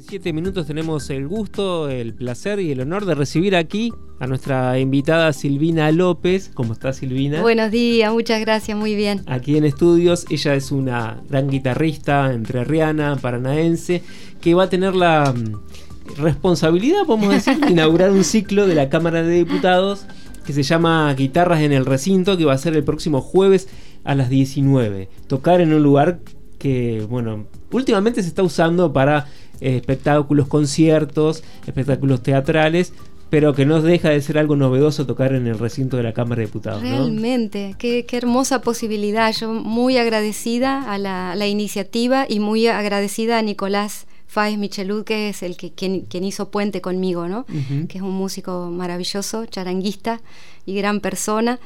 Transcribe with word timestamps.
17 0.00 0.32
minutos 0.32 0.66
tenemos 0.66 1.10
el 1.10 1.28
gusto, 1.28 1.90
el 1.90 2.14
placer 2.14 2.58
y 2.58 2.70
el 2.72 2.80
honor 2.80 3.04
de 3.04 3.14
recibir 3.14 3.54
aquí 3.54 3.92
a 4.18 4.26
nuestra 4.26 4.78
invitada 4.78 5.30
Silvina 5.34 5.92
López. 5.92 6.50
¿Cómo 6.54 6.72
está 6.72 6.94
Silvina? 6.94 7.42
Buenos 7.42 7.70
días, 7.70 8.10
muchas 8.10 8.40
gracias, 8.40 8.78
muy 8.78 8.94
bien. 8.94 9.20
Aquí 9.26 9.58
en 9.58 9.66
estudios, 9.66 10.24
ella 10.30 10.54
es 10.54 10.72
una 10.72 11.20
gran 11.28 11.50
guitarrista 11.50 12.32
entrerriana, 12.32 13.18
paranaense, 13.20 14.02
que 14.40 14.54
va 14.54 14.64
a 14.64 14.70
tener 14.70 14.94
la 14.94 15.34
mm, 15.34 16.16
responsabilidad, 16.16 17.04
podemos 17.06 17.34
decir, 17.34 17.58
de 17.58 17.70
inaugurar 17.70 18.10
un 18.10 18.24
ciclo 18.24 18.66
de 18.66 18.76
la 18.76 18.88
Cámara 18.88 19.22
de 19.22 19.34
Diputados 19.34 20.06
que 20.46 20.54
se 20.54 20.62
llama 20.62 21.12
Guitarras 21.12 21.60
en 21.60 21.72
el 21.72 21.84
Recinto, 21.84 22.38
que 22.38 22.46
va 22.46 22.54
a 22.54 22.58
ser 22.58 22.74
el 22.74 22.84
próximo 22.84 23.20
jueves 23.20 23.68
a 24.04 24.14
las 24.14 24.30
19. 24.30 25.10
Tocar 25.26 25.60
en 25.60 25.74
un 25.74 25.82
lugar 25.82 26.20
que, 26.58 27.06
bueno, 27.08 27.46
últimamente 27.70 28.22
se 28.22 28.28
está 28.28 28.42
usando 28.42 28.94
para 28.94 29.26
espectáculos, 29.60 30.48
conciertos, 30.48 31.42
espectáculos 31.66 32.22
teatrales, 32.22 32.92
pero 33.30 33.54
que 33.54 33.64
no 33.64 33.80
deja 33.80 34.10
de 34.10 34.20
ser 34.20 34.38
algo 34.38 34.56
novedoso 34.56 35.06
tocar 35.06 35.32
en 35.34 35.46
el 35.46 35.58
recinto 35.58 35.96
de 35.96 36.02
la 36.02 36.12
Cámara 36.12 36.40
de 36.40 36.46
Diputados. 36.46 36.82
Realmente, 36.82 37.76
qué, 37.78 38.04
hermosa 38.10 38.60
posibilidad. 38.60 39.32
Yo 39.32 39.52
muy 39.52 39.96
agradecida 39.98 40.92
a 40.92 40.98
la, 40.98 41.46
iniciativa 41.46 42.26
y 42.28 42.40
muy 42.40 42.66
agradecida 42.66 43.38
a 43.38 43.42
Nicolás 43.42 44.06
Fáez 44.26 44.58
Michelud, 44.58 45.04
que 45.04 45.28
es 45.28 45.44
el 45.44 45.56
que 45.56 45.72
quien, 45.72 46.24
hizo 46.24 46.50
puente 46.50 46.80
conmigo, 46.80 47.28
¿no? 47.28 47.46
Que 47.88 47.98
es 47.98 48.02
un 48.02 48.14
músico 48.14 48.68
maravilloso, 48.70 49.46
charanguista 49.46 50.20
y 50.66 50.74
gran 50.74 51.00
persona. 51.00 51.60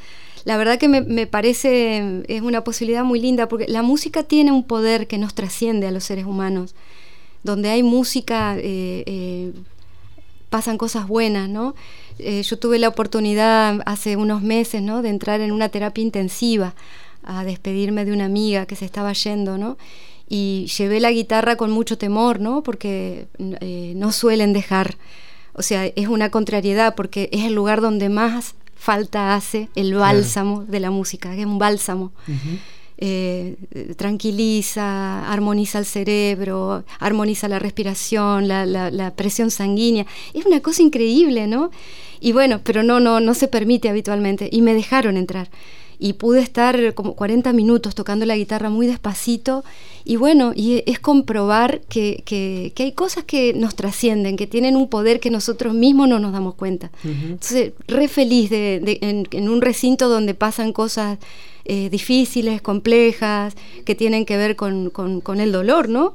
La 0.45 0.59
verdad 0.59 0.79
que 0.79 0.89
me, 0.89 1.27
parece 1.27 2.23
es 2.29 2.43
una 2.43 2.63
posibilidad 2.63 3.05
muy 3.05 3.21
linda 3.21 3.49
porque 3.49 3.67
la 3.69 3.81
música 3.81 4.23
tiene 4.23 4.53
un 4.53 4.65
poder 4.65 5.07
que 5.07 5.17
nos 5.17 5.35
trasciende 5.35 5.87
a 5.87 5.91
los 5.91 6.05
seres 6.05 6.27
humanos. 6.27 6.75
Donde 7.45 7.71
hay 7.71 7.83
música 7.83 8.57
eh, 8.57 9.05
eh, 9.07 9.53
pasan 10.51 10.79
cosas 10.79 11.07
buenas, 11.07 11.49
¿no? 11.49 11.75
Eh, 12.19 12.43
yo 12.43 12.59
tuve 12.59 12.79
la 12.79 12.89
oportunidad 12.89 13.81
hace 13.87 14.17
unos 14.17 14.43
meses, 14.43 14.83
¿no? 14.83 15.03
De 15.03 15.11
entrar 15.11 15.41
en 15.41 15.53
una 15.53 15.69
terapia 15.69 16.03
intensiva 16.03 16.75
a 17.23 17.45
despedirme 17.45 18.05
de 18.05 18.13
una 18.13 18.25
amiga 18.25 18.67
que 18.67 18.77
se 18.77 18.85
estaba 18.85 19.13
yendo, 19.13 19.59
¿no? 19.59 19.79
y 20.27 20.67
llevé 20.79 21.01
la 21.01 21.13
guitarra 21.13 21.57
con 21.57 21.71
mucho 21.71 21.99
temor, 21.99 22.41
¿no? 22.41 22.63
Porque 22.63 23.27
no 23.39 24.11
suelen 24.11 24.55
dejar, 24.55 24.97
o 25.53 25.61
sea, 25.61 25.85
es 25.85 26.09
una 26.09 26.31
contrariedad 26.31 26.95
porque 26.95 27.29
es 27.31 27.45
el 27.45 27.55
lugar 27.55 27.83
donde 27.83 28.09
más 28.09 28.55
falta 28.85 29.35
hace 29.35 29.71
el 29.75 29.95
bálsamo 29.95 30.65
de 30.65 30.79
la 30.79 30.91
música, 30.91 31.35
que 31.35 31.41
es 31.41 31.47
un 31.47 31.59
bálsamo. 31.59 32.13
Eh, 32.97 33.57
tranquiliza, 33.97 35.31
armoniza 35.31 35.81
el 35.81 35.85
cerebro, 35.85 36.85
armoniza 37.01 37.49
la 37.49 37.59
respiración, 37.59 38.47
la, 38.47 38.65
la, 38.67 39.11
presión 39.15 39.51
sanguínea. 39.51 40.07
Es 40.33 40.47
una 40.47 40.61
cosa 40.61 40.83
increíble, 40.83 41.47
¿no? 41.49 41.71
Y 42.21 42.33
bueno, 42.33 42.61
pero 42.63 42.83
no, 42.83 43.01
no, 43.01 43.19
no 43.19 43.35
se 43.35 43.49
permite 43.49 43.89
habitualmente. 43.89 44.49
Y 44.51 44.63
me 44.63 44.75
dejaron 44.75 45.17
entrar 45.17 45.51
y 45.99 46.15
pude 46.15 46.41
estar 46.41 46.95
como 46.95 47.15
40 47.15 47.53
minutos 47.53 47.95
tocando 47.95 48.27
la 48.27 48.37
guitarra 48.37 48.71
muy 48.71 48.87
despacito 48.87 49.65
y 50.05 50.17
bueno, 50.17 50.53
y 50.55 50.83
es 50.87 50.99
comprobar 50.99 51.81
que, 51.89 52.23
que, 52.27 52.73
hay 52.77 52.93
cosas 52.93 53.25
que 53.25 53.55
nos 53.55 53.75
trascienden, 53.75 54.37
que 54.37 54.47
tienen 54.47 54.77
un 54.77 54.89
poder 54.89 55.19
que 55.19 55.31
nosotros 55.31 55.73
mismos 55.73 56.09
no 56.09 56.19
nos 56.19 56.33
damos 56.33 56.57
cuenta. 56.57 56.91
Entonces, 57.05 57.73
re 57.89 58.09
feliz 58.09 58.51
de, 58.51 58.99
en, 59.01 59.49
un 59.49 59.63
recinto 59.63 60.11
donde 60.11 60.35
pasan 60.35 60.75
cosas 60.75 61.19
eh, 61.65 61.89
difíciles, 61.91 62.63
complejas, 62.63 63.55
que 63.85 63.95
tienen 63.95 64.25
que 64.25 64.37
ver 64.37 64.57
con, 64.57 64.91
con, 64.91 65.21
con 65.21 65.41
el 65.41 65.53
dolor, 65.53 65.89
¿no? 65.89 66.15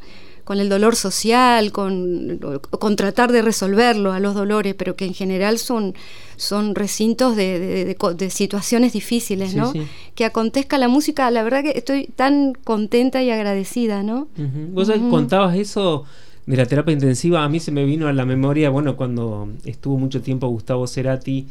con 0.50 0.59
el 0.59 0.67
dolor 0.67 0.95
social, 0.95 1.72
con, 1.72 2.39
con, 2.80 2.95
tratar 2.95 3.31
de 3.31 3.44
resolverlo 3.44 4.11
a 4.14 4.20
los 4.20 4.33
dolores, 4.33 4.73
pero 4.73 4.95
que 4.95 5.05
en 5.05 5.14
general 5.14 5.59
son, 5.59 5.94
son 6.38 6.73
recintos 6.73 7.36
de, 7.36 7.95
de, 7.95 8.30
situaciones 8.31 8.94
difíciles, 8.94 9.53
¿no? 9.53 9.72
Que 10.15 10.26
acontezca 10.26 10.80
la 10.80 10.87
música, 10.87 11.30
la 11.30 11.43
verdad 11.43 11.61
que 11.61 11.77
estoy 11.77 12.08
tan 12.16 12.54
contenta 12.55 13.21
y 13.21 13.30
agradecida, 13.30 14.02
¿no? 14.02 14.27
Vos 14.73 14.92
contabas 15.11 15.55
eso 15.55 16.05
de 16.49 16.58
la 16.58 16.65
terapia 16.65 16.93
intensiva, 16.93 17.43
a 17.43 17.49
mí 17.49 17.60
se 17.60 17.71
me 17.71 17.86
vino 17.86 18.08
a 18.08 18.14
la 18.14 18.26
memoria, 18.26 18.71
bueno, 18.71 18.98
cuando 18.98 19.49
estuvo 19.65 19.99
mucho 19.99 20.20
tiempo 20.23 20.48
Gustavo 20.48 20.87
Cerati 20.87 21.45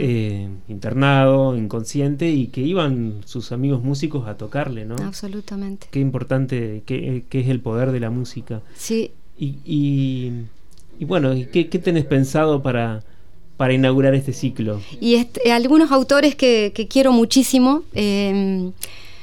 eh, 0.00 0.48
internado, 0.66 1.56
inconsciente, 1.56 2.28
y 2.28 2.48
que 2.48 2.60
iban 2.60 3.20
sus 3.26 3.52
amigos 3.52 3.84
músicos 3.84 4.26
a 4.26 4.36
tocarle, 4.36 4.86
¿no? 4.86 4.96
Absolutamente. 4.96 5.86
Qué 5.92 6.00
importante 6.00 6.82
que, 6.84 7.22
es 7.30 7.48
el 7.48 7.60
poder 7.60 7.92
de 7.92 8.00
la 8.00 8.10
música. 8.10 8.60
Sí. 8.74 9.12
Y, 9.38 9.58
y, 10.98 11.04
bueno, 11.04 11.32
¿qué, 11.52 11.68
¿qué, 11.68 11.78
tenés 11.78 12.04
pensado 12.04 12.60
para, 12.60 13.04
para 13.56 13.72
inaugurar 13.72 14.16
este 14.16 14.32
ciclo? 14.32 14.80
Y 15.00 15.14
este, 15.14 15.52
algunos 15.52 15.92
autores 15.92 16.34
que, 16.34 16.72
que 16.74 16.88
quiero 16.88 17.12
muchísimo. 17.12 17.84
Eh, 17.94 18.72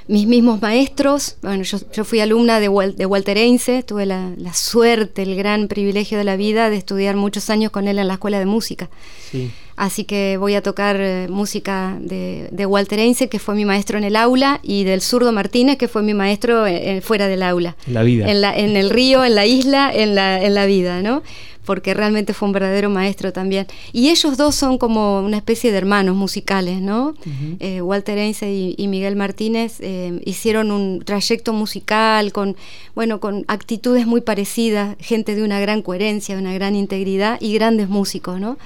mis 0.07 0.25
mismos 0.25 0.61
maestros, 0.61 1.37
bueno, 1.41 1.63
yo, 1.63 2.03
fui 2.05 2.19
alumna 2.19 2.59
de, 2.59 2.69
de 2.95 3.05
Walter 3.05 3.37
Einse, 3.37 3.83
tuve 3.83 4.05
la, 4.05 4.53
suerte, 4.53 5.23
el 5.23 5.35
gran 5.35 5.67
privilegio 5.67 6.17
de 6.17 6.23
la 6.23 6.37
vida 6.37 6.69
de 6.69 6.77
estudiar 6.77 7.15
muchos 7.15 7.49
años 7.49 7.71
con 7.71 7.87
él 7.87 7.99
en 7.99 8.07
la 8.07 8.13
escuela 8.13 8.39
de 8.39 8.45
música. 8.45 8.89
Así 9.77 10.03
que 10.03 10.35
voy 10.37 10.55
a 10.55 10.61
tocar 10.61 10.97
eh, 10.99 11.27
música 11.29 11.97
de, 12.01 12.49
de, 12.51 12.65
Walter 12.65 12.99
Einse, 12.99 13.29
que 13.29 13.39
fue 13.39 13.55
mi 13.55 13.63
maestro 13.63 13.97
en 13.97 14.03
el 14.03 14.15
aula, 14.15 14.59
y 14.63 14.83
del 14.83 15.01
Zurdo 15.01 15.31
Martínez, 15.31 15.77
que 15.77 15.87
fue 15.87 16.03
mi 16.03 16.13
maestro 16.13 16.67
eh, 16.67 16.97
eh, 16.97 17.01
fuera 17.01 17.27
del 17.27 17.43
aula. 17.43 17.77
La 17.87 18.03
vida. 18.03 18.29
En, 18.29 18.41
la, 18.41 18.57
en 18.57 18.75
el 18.75 18.89
río, 18.89 19.23
en 19.23 19.35
la 19.35 19.45
isla, 19.45 19.91
en 19.93 20.15
la, 20.15 20.43
en 20.43 20.53
la 20.55 20.65
vida, 20.65 21.01
¿no? 21.01 21.23
porque 21.67 21.93
realmente 21.93 22.33
fue 22.33 22.47
un 22.47 22.53
verdadero 22.53 22.89
maestro 22.89 23.33
también. 23.33 23.67
Y 23.91 24.07
ellos 24.09 24.37
dos 24.37 24.55
son 24.55 24.77
como 24.77 25.19
una 25.19 25.35
especie 25.35 25.69
de 25.69 25.77
hermanos 25.77 26.15
musicales, 26.15 26.79
¿no? 26.81 27.13
Eh, 27.59 27.81
Walter 27.81 28.17
Einse 28.17 28.49
y, 28.49 28.87
Miguel 28.87 29.17
Martínez 29.17 29.81
eh, 29.81 30.21
hicieron 30.23 30.71
un 30.71 31.01
trayecto 31.03 31.51
musical 31.51 32.31
con, 32.31 32.55
bueno, 32.95 33.19
con 33.19 33.43
actitudes 33.49 34.07
muy 34.07 34.21
parecidas, 34.21 34.95
gente 35.01 35.35
de 35.35 35.43
una 35.43 35.59
gran 35.59 35.81
coherencia, 35.81 36.35
de 36.35 36.41
una 36.41 36.53
gran 36.53 36.73
integridad 36.73 37.37
y 37.41 37.53
grandes 37.53 37.89
músicos, 37.89 38.39
¿no? 38.39 38.57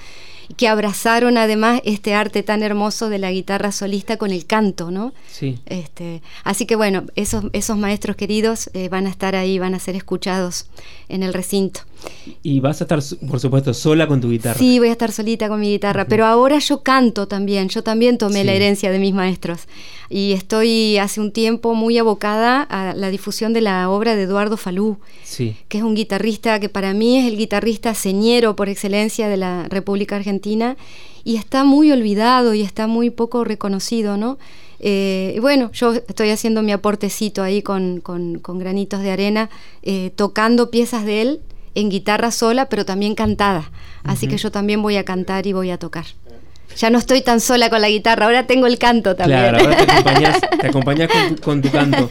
Que 0.58 0.68
abrazaron 0.68 1.38
además 1.38 1.82
este 1.86 2.14
arte 2.14 2.44
tan 2.44 2.64
hermoso 2.64 3.10
de 3.10 3.20
la 3.20 3.32
guitarra 3.32 3.72
solista 3.72 4.18
con 4.18 4.32
el 4.32 4.46
canto, 4.46 4.92
¿no? 4.92 5.14
Sí. 5.28 5.60
Este, 5.66 6.22
así 6.44 6.66
que 6.66 6.76
bueno, 6.76 7.06
esos, 7.16 7.46
esos 7.54 7.78
maestros 7.78 8.16
queridos 8.16 8.70
eh, 8.74 8.90
van 8.90 9.08
a 9.08 9.10
estar 9.10 9.36
ahí, 9.36 9.60
van 9.60 9.76
a 9.76 9.80
ser 9.80 9.96
escuchados 9.96 10.68
en 11.10 11.24
el 11.24 11.34
recinto. 11.34 11.82
Y 12.44 12.60
vas 12.60 12.82
a 12.82 12.84
estar, 12.84 13.00
por 13.28 13.40
supuesto, 13.40 13.74
sola 13.74 14.08
con 14.08 14.22
tu 14.22 14.30
guitarra. 14.30 14.58
Sí, 14.58 14.80
voy 14.80 14.90
a 14.90 14.92
estar 14.92 15.12
solita 15.12 15.48
con 15.48 15.60
mi 15.60 15.70
guitarra, 15.70 16.06
pero 16.06 16.26
ahora 16.26 16.60
yo 16.60 16.82
canto 16.82 17.28
también, 17.28 17.70
yo 17.70 17.84
también 17.84 18.18
tomé 18.18 18.44
la 18.44 18.54
herencia 18.54 18.92
de 18.92 19.00
mis 19.00 19.14
maestros 19.14 19.68
y 20.10 20.34
estoy 20.34 20.98
hace 20.98 21.22
un 21.22 21.32
tiempo 21.32 21.74
muy 21.74 21.98
abocada 21.98 22.64
a 22.64 22.94
la 22.94 23.10
difusión 23.10 23.54
de 23.54 23.62
la 23.62 23.90
obra 23.90 24.16
de 24.16 24.24
Eduardo 24.24 24.58
Falú, 24.58 24.98
sí. 25.24 25.56
que 25.68 25.80
es 25.80 25.84
un 25.84 25.96
guitarrista 25.96 26.60
que 26.60 26.70
para 26.70 26.94
mí 26.94 27.18
es 27.18 27.32
el 27.32 27.38
guitarrista 27.38 27.94
señero 27.94 28.56
por 28.56 28.70
excelencia 28.70 29.28
de 29.30 29.38
la 29.38 29.68
República 29.70 30.16
Argentina 30.16 30.78
y 31.24 31.38
está 31.38 31.64
muy 31.64 31.92
olvidado 31.92 32.54
y 32.54 32.62
está 32.62 32.88
muy 32.88 33.10
poco 33.10 33.44
reconocido, 33.44 34.18
¿no? 34.18 34.38
Eh, 34.80 35.38
bueno, 35.42 35.72
yo 35.74 35.94
estoy 35.94 36.32
haciendo 36.32 36.64
mi 36.64 36.72
aportecito 36.72 37.44
ahí 37.44 37.62
con, 37.62 38.02
granitos 38.44 39.02
de 39.02 39.12
arena, 39.12 39.50
eh, 39.84 40.12
tocando 40.16 40.72
piezas 40.72 41.06
de 41.06 41.22
él 41.22 41.40
en 41.76 41.90
guitarra 41.90 42.32
sola, 42.32 42.70
pero 42.70 42.86
también 42.86 43.16
cantada. 43.16 43.72
Así 44.04 44.28
que 44.28 44.38
yo 44.38 44.52
también 44.52 44.82
voy 44.82 44.98
a 44.98 45.06
cantar 45.06 45.48
y 45.48 45.54
voy 45.54 45.70
a 45.72 45.78
tocar. 45.78 46.06
Ya 46.78 46.90
no 46.90 46.98
estoy 46.98 47.22
tan 47.22 47.42
sola 47.42 47.70
con 47.70 47.82
la 47.82 47.90
guitarra, 47.90 48.26
ahora 48.26 48.48
tengo 48.48 48.66
el 48.66 48.78
canto 48.78 49.16
también. 49.16 49.40
Claro, 49.40 49.60
ahora 49.60 49.78
te 49.78 49.92
acompañas, 50.68 51.10
con, 51.42 51.62
tu, 51.62 51.70
canto. 51.70 52.08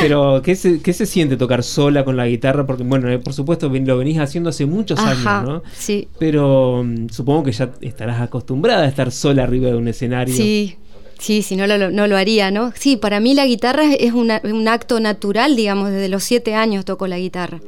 Pero, 0.00 0.42
¿qué 0.42 0.54
se, 0.54 0.82
¿qué 0.82 0.92
se 0.92 1.06
siente 1.06 1.36
tocar 1.36 1.62
sola 1.62 2.04
con 2.04 2.16
la 2.16 2.26
guitarra? 2.26 2.66
Porque, 2.66 2.82
bueno, 2.82 3.08
eh, 3.10 3.18
por 3.18 3.32
supuesto 3.32 3.68
lo 3.68 3.98
venís 3.98 4.18
haciendo 4.18 4.50
hace 4.50 4.66
muchos 4.66 4.98
años, 5.00 5.24
¿no? 5.24 5.62
Sí. 5.72 6.08
Pero 6.18 6.82
mm, 6.84 7.08
supongo 7.08 7.44
que 7.44 7.52
ya 7.52 7.70
estarás 7.80 8.20
acostumbrada 8.20 8.84
a 8.84 8.88
estar 8.88 9.10
sola 9.10 9.44
arriba 9.44 9.68
de 9.68 9.76
un 9.76 9.88
escenario. 9.88 10.34
Sí, 10.34 10.76
Sí, 11.18 11.42
si 11.42 11.54
no 11.54 11.68
lo, 11.68 11.92
no 11.92 12.08
lo 12.08 12.16
haría, 12.16 12.50
¿no? 12.50 12.72
Sí, 12.74 12.96
para 12.96 13.20
mí 13.20 13.32
la 13.32 13.46
guitarra 13.46 13.94
es 13.94 14.12
un 14.12 14.68
acto 14.68 14.98
natural, 14.98 15.54
digamos, 15.54 15.90
desde 15.90 16.08
los 16.08 16.24
siete 16.24 16.56
años 16.56 16.84
toco 16.84 17.06
la 17.06 17.16
guitarra. 17.16 17.60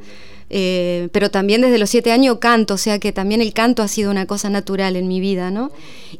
Eh, 0.49 1.09
pero 1.11 1.31
también 1.31 1.61
desde 1.61 1.79
los 1.79 1.89
siete 1.89 2.11
años 2.11 2.37
canto, 2.39 2.75
o 2.75 2.77
sea 2.77 2.99
que 2.99 3.11
también 3.11 3.41
el 3.41 3.51
canto 3.53 3.81
ha 3.81 3.87
sido 3.87 4.11
una 4.11 4.27
cosa 4.27 4.49
natural 4.49 4.95
en 4.95 5.07
mi 5.07 5.19
vida, 5.19 5.49
¿no? 5.49 5.71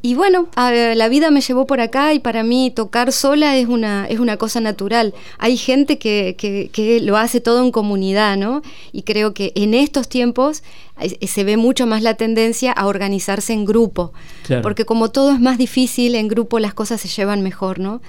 Y 0.02 0.16
bueno, 0.16 0.48
la 0.56 1.08
vida 1.10 1.30
me 1.30 1.42
llevó 1.42 1.68
por 1.68 1.80
acá 1.80 2.14
y 2.14 2.20
para 2.20 2.44
mí 2.44 2.72
tocar 2.76 3.12
sola 3.12 3.56
es 3.56 3.68
una, 3.68 4.08
es 4.08 4.20
una 4.20 4.38
cosa 4.38 4.60
natural. 4.60 5.14
Hay 5.38 5.58
gente 5.58 5.98
que, 6.00 6.36
que, 6.38 7.00
lo 7.02 7.18
hace 7.18 7.40
todo 7.40 7.64
en 7.64 7.72
comunidad, 7.72 8.36
¿no? 8.36 8.62
Y 8.92 9.04
creo 9.04 9.34
que 9.34 9.52
en 9.56 9.74
estos 9.74 10.10
tiempos 10.10 10.64
eh, 11.00 11.28
se 11.28 11.44
ve 11.44 11.56
mucho 11.56 11.86
más 11.86 12.02
la 12.02 12.16
tendencia 12.16 12.72
a 12.72 12.88
organizarse 12.88 13.54
en 13.54 13.66
grupo, 13.66 14.12
porque 14.64 14.86
como 14.86 15.12
todo 15.12 15.34
es 15.34 15.40
más 15.40 15.58
difícil, 15.58 16.16
en 16.16 16.28
grupo 16.28 16.60
las 16.60 16.74
cosas 16.74 17.00
se 17.00 17.08
llevan 17.08 17.42
mejor, 17.42 17.80
¿no? 17.80 18.02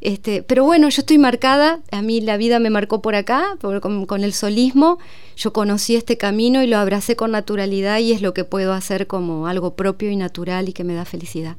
Este, 0.00 0.42
pero 0.42 0.64
bueno, 0.64 0.88
yo 0.88 1.02
estoy 1.02 1.18
marcada, 1.18 1.80
a 1.90 2.00
mí 2.00 2.22
la 2.22 2.38
vida 2.38 2.58
me 2.58 2.70
marcó 2.70 3.02
por 3.02 3.14
acá, 3.14 3.56
con, 3.60 4.24
el 4.24 4.32
solismo, 4.32 4.98
yo 5.36 5.52
conocí 5.52 5.94
este 5.94 6.16
camino 6.16 6.62
y 6.62 6.66
lo 6.66 6.78
abracé 6.78 7.16
con 7.16 7.32
naturalidad 7.32 7.98
y 7.98 8.12
es 8.12 8.22
lo 8.22 8.32
que 8.32 8.44
puedo 8.44 8.72
hacer 8.72 9.06
como 9.06 9.46
algo 9.46 9.74
propio 9.74 10.10
y 10.10 10.16
natural 10.16 10.70
y 10.70 10.72
que 10.72 10.84
me 10.84 10.94
da 10.94 11.04
felicidad. 11.04 11.56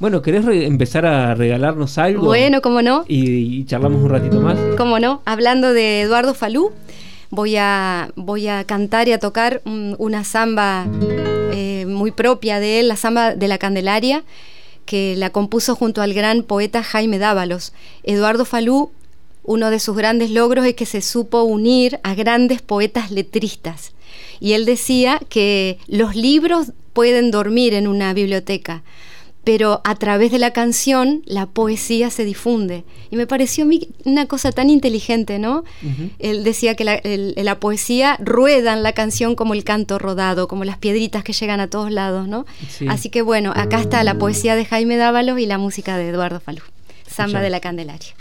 Bueno, 0.00 0.20
¿querés 0.20 0.44
empezar 0.46 1.06
a 1.06 1.34
regalarnos 1.36 1.96
algo? 1.98 2.24
Bueno, 2.24 2.60
¿cómo 2.60 2.82
no? 2.82 3.04
Y, 3.06 3.64
charlamos 3.66 4.02
un 4.02 4.10
ratito 4.10 4.40
más. 4.40 4.58
¿Cómo 4.76 4.98
no? 4.98 5.22
Hablando 5.24 5.72
de 5.72 6.00
Eduardo 6.00 6.34
Falú, 6.34 6.72
voy 7.30 7.54
a, 7.56 8.10
voy 8.16 8.48
a 8.48 8.64
cantar 8.64 9.06
y 9.06 9.12
a 9.12 9.20
tocar 9.20 9.62
una 9.64 10.24
samba 10.24 10.88
eh, 11.52 11.86
muy 11.86 12.10
propia 12.10 12.58
de 12.58 12.80
él, 12.80 12.88
la 12.88 12.96
samba 12.96 13.36
de 13.36 13.46
la 13.46 13.58
Candelaria 13.58 14.24
que 14.84 15.16
la 15.16 15.30
compuso 15.30 15.74
junto 15.74 16.02
al 16.02 16.14
gran 16.14 16.42
poeta 16.42 16.82
Jaime 16.82 17.18
Dávalos. 17.18 17.72
Eduardo 18.02 18.44
Falú, 18.44 18.92
uno 19.42 19.70
de 19.70 19.78
sus 19.78 19.96
grandes 19.96 20.30
logros 20.30 20.66
es 20.66 20.74
que 20.74 20.86
se 20.86 21.02
supo 21.02 21.42
unir 21.42 22.00
a 22.02 22.14
grandes 22.14 22.62
poetas 22.62 23.10
letristas. 23.10 23.92
Y 24.40 24.52
él 24.52 24.64
decía 24.64 25.20
que 25.28 25.78
los 25.86 26.16
libros 26.16 26.72
pueden 26.92 27.30
dormir 27.30 27.74
en 27.74 27.86
una 27.86 28.14
biblioteca, 28.14 28.82
pero 29.44 29.80
a 29.84 29.94
través 29.94 30.32
de 30.32 30.38
la 30.38 30.52
canción 30.52 31.22
la 31.26 31.46
poesía 31.46 32.10
se 32.10 32.24
difunde. 32.24 32.84
Y 33.10 33.16
me 33.16 33.26
pareció 33.26 33.64
a 33.64 33.66
mí 33.66 33.88
una 34.04 34.26
cosa 34.26 34.52
tan 34.52 34.70
inteligente, 34.70 35.38
¿no? 35.38 35.64
Él 36.18 36.44
decía 36.44 36.74
que 36.74 36.84
la, 36.84 37.60
poesía 37.60 38.16
rueda 38.20 38.72
en 38.72 38.82
la 38.82 38.92
canción 38.92 39.36
como 39.36 39.54
el 39.54 39.64
canto 39.64 39.98
rodado, 39.98 40.48
como 40.48 40.64
las 40.64 40.78
piedritas 40.78 41.22
que 41.22 41.32
llegan 41.32 41.60
a 41.60 41.68
todos 41.68 41.90
lados, 41.90 42.26
¿no? 42.26 42.46
Así 42.88 43.10
que 43.10 43.22
bueno, 43.22 43.52
acá 43.54 43.80
está 43.80 44.02
la 44.02 44.14
poesía 44.14 44.56
de 44.56 44.64
Jaime 44.64 44.96
Dávalos 44.96 45.38
y 45.38 45.46
la 45.46 45.58
música 45.58 45.96
de 45.98 46.08
Eduardo 46.08 46.40
Falú, 46.40 46.62
Samba 47.06 47.40
de 47.40 47.50
la 47.50 47.60
Candelaria. 47.60 48.14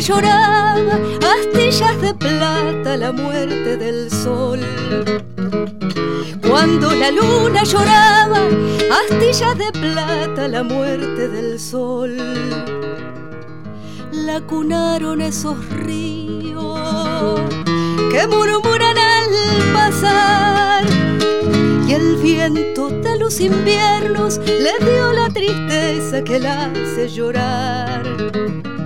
Lloraba, 0.00 1.00
astillas 1.32 2.00
de 2.00 2.14
plata, 2.14 2.96
la 2.96 3.12
muerte 3.12 3.76
del 3.76 4.10
sol. 4.10 4.60
Cuando 6.48 6.92
la 6.92 7.10
luna 7.10 7.64
lloraba, 7.64 8.40
astillas 9.02 9.58
de 9.58 9.72
plata, 9.72 10.48
la 10.48 10.62
muerte 10.62 11.28
del 11.28 11.58
sol. 11.58 12.16
La 14.12 14.40
cunaron 14.40 15.20
esos 15.20 15.56
ríos 15.70 17.40
que 18.10 18.26
murmuran 18.26 18.96
al 18.98 19.72
pasar. 19.72 20.84
Y 21.86 21.92
el 21.92 22.16
viento 22.16 22.88
de 22.88 23.18
los 23.18 23.40
inviernos 23.40 24.38
le 24.38 24.74
dio 24.84 25.12
la 25.12 25.28
tristeza 25.28 26.22
que 26.22 26.38
la 26.38 26.66
hace 26.66 27.08
llorar. 27.08 28.77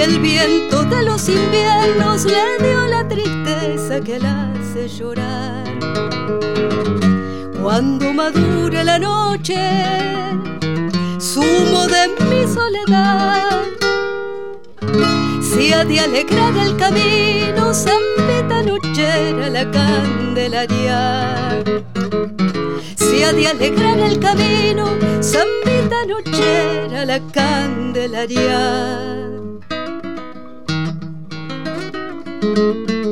El 0.00 0.20
viento 0.20 0.84
de 0.84 1.02
los 1.02 1.28
inviernos 1.28 2.24
le 2.24 2.58
dio 2.64 2.86
la 2.86 3.06
tristeza 3.08 4.00
que 4.00 4.18
la 4.18 4.52
hace 4.52 4.88
llorar. 4.88 5.64
Cuando 7.62 8.12
madure 8.12 8.84
la 8.84 8.98
noche, 8.98 9.58
sumo 11.18 11.86
de 11.86 12.08
mi 12.24 12.46
soledad 12.52 13.68
si 15.58 15.72
ha 15.72 15.84
de 15.84 15.98
alegrar 15.98 16.56
el 16.56 16.76
camino, 16.76 17.74
Zambita 17.74 18.62
nochera 18.62 19.50
la 19.50 19.68
candelaria. 19.70 21.64
Si 22.94 23.24
ha 23.24 23.32
de 23.32 23.48
alegrar 23.48 23.98
el 23.98 24.20
camino, 24.20 24.86
Zambita 25.20 26.06
nochera 26.06 27.04
la 27.04 27.20
candelaria. 27.32 29.27
Música 32.58 33.07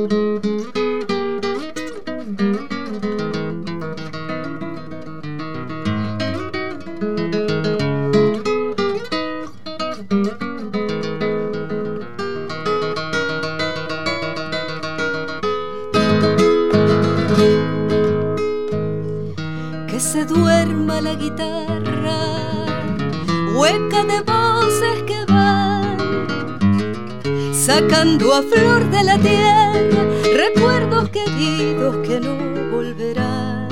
sacando 28.17 28.33
a 28.33 28.41
flor 28.41 28.89
de 28.89 29.03
la 29.03 29.17
tierra 29.19 30.03
recuerdos 30.35 31.09
queridos 31.09 31.97
que 31.97 32.19
no 32.19 32.35
volverán. 32.71 33.67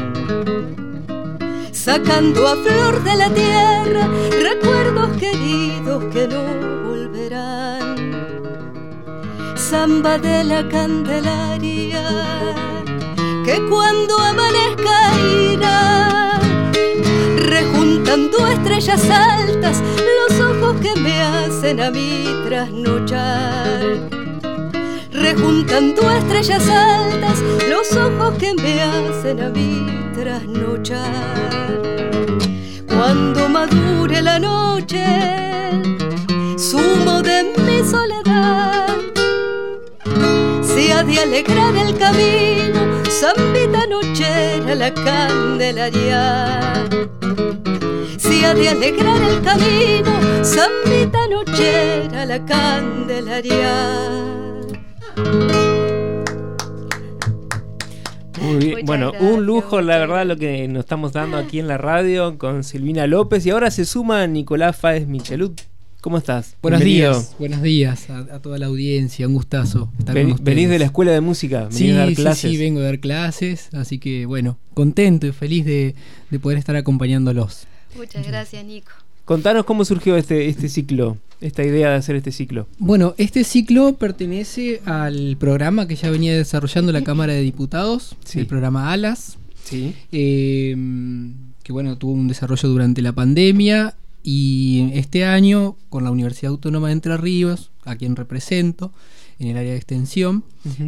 Sacando 1.71 2.47
a 2.47 2.55
flor 2.55 3.03
de 3.03 3.15
la 3.15 3.29
tierra 3.29 4.07
recuerdos 4.43 5.17
queridos 5.17 6.03
que 6.13 6.27
no 6.27 6.43
volverán. 6.87 7.95
Samba 9.55 10.19
de 10.19 10.43
la 10.43 10.67
Candelaria, 10.69 12.03
que 13.45 13.59
cuando 13.67 14.19
amanezca 14.19 15.11
irá, 15.51 16.39
rejuntando 17.37 18.47
estrellas 18.47 19.09
altas, 19.09 19.81
los 20.19 20.39
ojos 20.39 20.79
que 20.81 20.93
me 20.99 21.19
hacen 21.19 21.81
a 21.81 21.89
mí 21.89 22.25
trasnochar. 22.45 24.24
Rejuntando 25.35 26.09
estrellas 26.11 26.69
altas, 26.69 27.43
los 27.69 27.93
ojos 27.97 28.35
que 28.39 28.53
me 28.53 28.81
hacen 28.81 29.41
a 29.41 29.49
mí 29.49 29.85
trasnochar. 30.15 31.81
Cuando 32.87 33.49
madure 33.49 34.21
la 34.21 34.39
noche, 34.39 35.05
sumo 36.57 37.21
de 37.21 37.53
mi 37.57 37.83
soledad, 37.83 38.95
se 40.61 40.93
ha 40.93 41.03
de 41.03 41.19
alegrar 41.19 41.75
el 41.75 41.97
camino, 41.97 43.03
zambita 43.09 43.87
nochera 43.87 44.73
la 44.73 44.93
candelaria 44.93 46.55
de 48.53 48.69
alegrar 48.69 49.21
el 49.21 49.41
camino, 49.41 50.43
zambita 50.43 51.27
nochera 51.27 52.25
la 52.25 52.45
candelaria. 52.45 54.44
Bueno, 58.85 59.11
un 59.19 59.45
lujo, 59.45 59.81
la 59.81 59.97
verdad, 59.97 60.25
lo 60.25 60.37
que 60.37 60.67
nos 60.67 60.81
estamos 60.81 61.13
dando 61.13 61.37
aquí 61.37 61.59
en 61.59 61.67
la 61.67 61.77
radio 61.77 62.37
con 62.37 62.63
Silvina 62.63 63.07
López. 63.07 63.45
Y 63.45 63.49
ahora 63.49 63.71
se 63.71 63.85
suma 63.85 64.25
Nicolás 64.27 64.77
Fáez 64.77 65.07
Michelut. 65.07 65.61
¿Cómo 66.01 66.19
estás? 66.19 66.55
Buenos 66.61 66.81
días. 66.81 67.35
Buenos 67.39 67.63
días 67.63 68.09
a, 68.11 68.39
toda 68.39 68.59
la 68.59 68.67
audiencia. 68.67 69.27
Un 69.27 69.33
gustazo 69.33 69.91
estar 69.97 70.13
¿Venís 70.13 70.69
de 70.69 70.77
la 70.77 70.85
escuela 70.85 71.11
de 71.11 71.21
música? 71.21 71.67
Sí, 71.71 71.89
a 71.89 71.97
dar 71.97 72.13
clases? 72.13 72.41
sí, 72.41 72.49
sí, 72.51 72.57
vengo 72.57 72.79
a 72.81 72.83
dar 72.83 72.99
clases. 72.99 73.69
Así 73.73 73.97
que, 73.97 74.27
bueno, 74.27 74.59
contento 74.75 75.25
y 75.25 75.31
feliz 75.31 75.65
de 75.65 75.95
poder 76.39 76.59
estar 76.59 76.75
acompañándolos. 76.75 77.67
Muchas 77.95 78.27
gracias, 78.27 78.63
Nico. 78.65 78.91
Contanos 79.25 79.65
cómo 79.65 79.83
surgió 79.85 80.15
este, 80.17 80.47
este 80.49 80.69
ciclo, 80.69 81.17
esta 81.41 81.63
idea 81.63 81.89
de 81.89 81.95
hacer 81.95 82.15
este 82.15 82.31
ciclo. 82.31 82.67
Bueno, 82.77 83.15
este 83.17 83.43
ciclo 83.43 83.95
pertenece 83.95 84.81
al 84.85 85.35
programa 85.39 85.87
que 85.87 85.95
ya 85.95 86.11
venía 86.11 86.37
desarrollando 86.37 86.91
la 86.91 87.03
Cámara 87.03 87.33
de 87.33 87.41
Diputados, 87.41 88.15
el 88.35 88.45
programa 88.45 88.91
ALAS, 88.91 89.39
sí. 89.63 89.95
Em, 90.11 91.33
que 91.63 91.73
bueno, 91.73 91.97
tuvo 91.97 92.11
un 92.11 92.27
desarrollo 92.27 92.69
durante 92.69 93.01
la 93.01 93.13
pandemia 93.13 93.95
y 94.21 94.91
este 94.93 95.25
año 95.25 95.75
con 95.89 96.03
la 96.03 96.11
Universidad 96.11 96.51
Autónoma 96.51 96.87
de 96.87 96.93
Entre 96.93 97.17
Ríos, 97.17 97.71
a 97.83 97.95
quien 97.95 98.15
represento 98.15 98.91
en 99.39 99.47
el 99.47 99.57
área 99.57 99.71
de 99.71 99.77
extensión, 99.77 100.43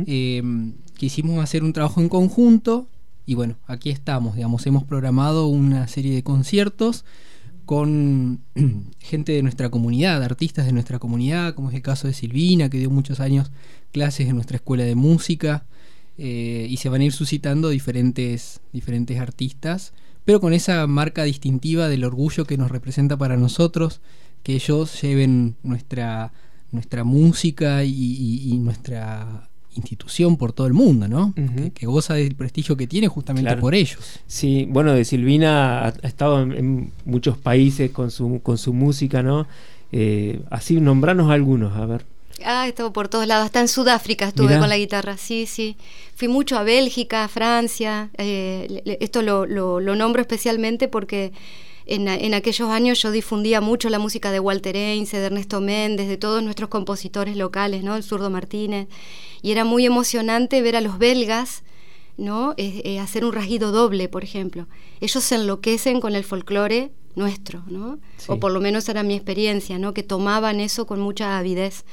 em, 0.06 0.74
quisimos 0.96 1.44
hacer 1.44 1.64
un 1.64 1.74
trabajo 1.74 2.02
en 2.02 2.10
conjunto 2.10 2.88
y 3.26 3.34
bueno, 3.34 3.56
aquí 3.66 3.90
estamos, 3.90 4.36
digamos, 4.36 4.66
hemos 4.68 4.84
programado 4.84 5.48
una 5.48 5.88
serie 5.88 6.14
de 6.14 6.22
conciertos 6.22 7.04
con 7.68 8.42
gente 9.00 9.34
de 9.34 9.44
nuestra 9.44 9.70
comunidad, 9.70 10.24
artistas 10.24 10.66
de 10.66 10.72
nuestra 10.72 10.98
comunidad, 10.98 11.54
como 11.54 11.70
es 11.70 11.76
el 11.76 11.84
caso 11.84 12.08
de 12.08 12.14
Silvina, 12.14 12.70
que 12.70 12.80
dio 12.80 12.90
muchos 12.90 13.20
años 13.20 13.52
clases 13.92 14.28
en 14.28 14.36
nuestra 14.36 14.56
escuela 14.56 14.86
de 14.86 14.96
música, 14.96 15.66
eh, 16.18 16.66
y 16.70 16.78
se 16.78 16.90
van 16.90 17.02
a 17.02 17.04
ir 17.04 17.12
suscitando 17.12 17.70
diferentes, 17.70 18.62
diferentes 18.72 19.20
artistas, 19.20 19.94
pero 20.26 20.40
con 20.40 20.54
esa 20.54 20.88
marca 20.88 21.26
distintiva 21.26 21.90
del 21.90 22.06
orgullo 22.06 22.46
que 22.46 22.58
nos 22.58 22.72
representa 22.72 23.18
para 23.18 23.36
nosotros, 23.36 24.00
que 24.44 24.56
ellos 24.56 25.02
lleven 25.02 25.58
nuestra, 25.62 26.32
nuestra 26.72 27.04
música 27.04 27.84
y 27.84 28.58
nuestra 28.62 29.50
institución 29.78 30.38
por 30.38 30.52
todo 30.52 30.68
el 30.68 30.74
mundo, 30.74 31.08
¿no? 31.08 31.34
que, 31.74 31.86
goza 31.86 32.16
del 32.16 32.36
prestigio 32.36 32.76
que 32.76 32.88
tiene 32.88 33.08
justamente 33.08 33.56
por 33.58 33.74
ellos. 33.74 33.98
Sí, 34.28 34.68
bueno, 34.70 34.94
de 34.94 35.06
Silvina 35.06 35.86
ha, 35.86 35.90
estado 36.08 36.42
en, 36.42 36.92
muchos 37.06 37.38
países 37.38 37.92
con 37.92 38.12
su, 38.12 38.42
con 38.44 38.58
su 38.58 38.74
música, 38.74 39.24
¿no? 39.24 39.48
Eh, 39.92 40.42
así, 40.50 40.80
nombranos 40.82 41.32
algunos, 41.32 41.76
a 41.78 41.86
ver. 41.86 42.06
Ah, 42.46 42.68
estado 42.68 42.94
por 42.94 43.08
todos 43.08 43.26
lados. 43.26 43.46
Hasta 43.46 43.62
en 43.62 43.68
Sudáfrica 43.68 44.28
estuve 44.28 44.60
con 44.60 44.70
la 44.70 44.78
guitarra, 44.78 45.18
sí, 45.18 45.46
sí. 45.46 45.76
Fui 46.16 46.28
mucho 46.28 46.58
a 46.58 46.64
Bélgica, 46.64 47.24
a 47.24 47.28
Francia. 47.28 48.10
Eh, 48.18 48.98
esto 49.00 49.22
lo, 49.22 49.46
lo, 49.46 49.80
lo 49.80 49.96
nombro 49.96 50.22
especialmente 50.22 50.88
porque 50.88 51.32
en, 51.88 52.34
aquellos 52.34 52.70
años 52.70 53.02
yo 53.02 53.12
difundía 53.12 53.62
mucho 53.62 53.90
la 53.90 54.00
música 54.00 54.32
de 54.32 54.40
Walter 54.40 54.76
Einze, 54.76 55.20
de 55.20 55.28
Ernesto 55.28 55.62
Méndez, 55.62 56.08
de 56.08 56.18
todos 56.18 56.44
nuestros 56.44 56.70
compositores 56.70 57.38
locales, 57.38 57.84
¿no? 57.84 57.96
El 57.96 58.04
zurdo 58.04 58.30
Martínez. 58.30 58.88
Y 59.42 59.52
era 59.52 59.64
muy 59.64 59.86
emocionante 59.86 60.62
ver 60.62 60.76
a 60.76 60.82
los 60.82 61.00
belgas, 61.00 61.64
¿no? 62.18 62.54
Eh, 62.58 62.82
eh, 62.84 63.00
hacer 63.00 63.24
un 63.24 63.32
rasguido 63.32 63.72
doble, 63.72 64.10
por 64.10 64.24
ejemplo. 64.24 64.68
Ellos 65.00 65.24
se 65.24 65.36
enloquecen 65.36 66.02
con 66.02 66.16
el 66.16 66.24
folclore 66.24 66.92
nuestro, 67.16 67.64
¿no? 67.68 68.00
O 68.28 68.40
por 68.40 68.52
lo 68.52 68.60
menos 68.60 68.90
era 68.90 69.04
mi 69.04 69.16
experiencia, 69.16 69.80
¿no? 69.80 69.94
Que 69.94 70.04
tomaban 70.04 70.60
eso 70.60 70.86
con 70.86 71.00
mucha 71.00 71.38
avidez. 71.38 71.86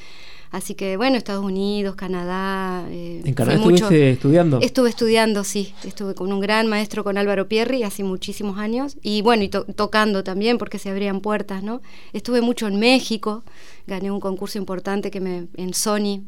Así 0.55 0.77
que 0.77 0.97
bueno, 0.97 1.17
Estados 1.17 1.45
Unidos, 1.45 1.97
Canadá. 1.97 2.87
Eh, 2.89 3.23
¿En 3.25 3.35
Canadá 3.35 3.57
estuviste 3.57 4.13
estudiando? 4.13 4.61
Estuve 4.61 4.89
estudiando, 4.89 5.43
sí. 5.43 5.75
Estuve 5.83 6.15
con 6.15 6.33
un 6.33 6.39
gran 6.39 6.69
maestro, 6.69 7.03
con 7.03 7.19
Álvaro 7.19 7.49
Pierri, 7.49 7.83
hace 7.83 8.05
muchísimos 8.05 8.57
años. 8.57 8.97
Y 9.03 9.21
bueno, 9.23 9.43
y 9.43 9.49
tocando 9.49 10.23
también, 10.23 10.57
porque 10.57 10.79
se 10.79 10.91
abrían 10.91 11.21
puertas, 11.23 11.65
¿no? 11.65 11.83
Estuve 12.13 12.41
mucho 12.41 12.69
en 12.69 12.79
México, 12.79 13.43
gané 13.89 14.13
un 14.13 14.21
concurso 14.21 14.57
importante 14.57 15.11
que 15.11 15.21
me, 15.21 15.49
en 15.57 15.75
Sony, 15.75 16.23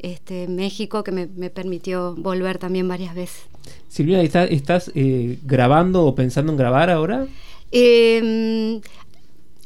este, 0.00 0.48
México, 0.48 1.04
que 1.04 1.12
me, 1.12 1.28
permitió 1.48 2.16
volver 2.16 2.58
también 2.58 2.88
varias 2.88 3.14
veces. 3.14 3.42
Silvia, 3.86 4.20
¿estás, 4.22 4.90
eh, 4.96 5.38
grabando 5.44 6.04
o 6.04 6.16
pensando 6.16 6.50
en 6.50 6.58
grabar 6.58 6.90
ahora? 6.90 7.28
Eh, 7.70 8.80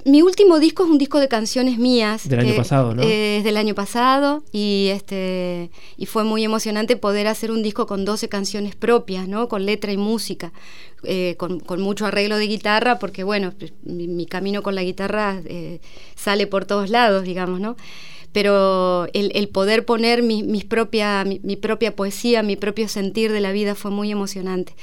mi 0.04 0.22
último 0.22 0.58
disco 0.58 0.84
es 0.84 0.90
un 0.90 0.98
disco 0.98 1.20
de 1.20 1.28
canciones 1.28 1.78
mías. 1.78 2.28
Del 2.28 2.40
año 2.40 2.56
pasado, 2.56 2.94
¿no? 2.94 3.02
Es 3.02 3.44
del 3.44 3.56
año 3.56 3.74
pasado 3.74 4.42
y, 4.52 4.88
este, 4.90 5.70
y 5.96 6.06
fue 6.06 6.24
muy 6.24 6.44
emocionante 6.44 6.96
poder 6.96 7.26
hacer 7.26 7.50
un 7.50 7.62
disco 7.62 7.86
con 7.86 8.04
12 8.04 8.28
canciones 8.28 8.74
propias, 8.74 9.28
¿no? 9.28 9.48
Con 9.48 9.64
letra 9.64 9.92
y 9.92 9.96
música, 9.96 10.52
eh, 11.04 11.36
con, 11.36 11.62
mucho 11.80 12.06
arreglo 12.06 12.36
de 12.36 12.46
guitarra, 12.46 12.98
porque 12.98 13.24
bueno, 13.24 13.52
mi, 13.84 14.26
camino 14.26 14.62
con 14.62 14.74
la 14.74 14.82
guitarra 14.82 15.40
eh, 15.44 15.80
sale 16.16 16.46
por 16.46 16.64
todos 16.64 16.90
lados, 16.90 17.24
digamos, 17.24 17.60
¿no? 17.60 17.76
Pero 18.32 19.08
el, 19.12 19.48
poder 19.50 19.84
poner 19.84 20.22
mi, 20.22 20.42
mis 20.42 20.64
propia, 20.64 21.24
mi 21.24 21.56
propia 21.56 21.94
poesía, 21.94 22.42
mi 22.42 22.56
propio 22.56 22.88
sentir 22.88 23.30
de 23.30 23.40
la 23.40 23.52
vida 23.52 23.74
fue 23.74 23.90
muy 23.90 24.10
emocionante. 24.10 24.74